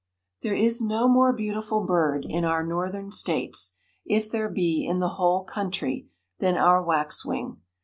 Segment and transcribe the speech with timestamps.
[0.41, 5.09] There is no more beautiful bird in our northern states, if there be in the
[5.09, 6.07] whole country,
[6.39, 7.61] than our waxwing.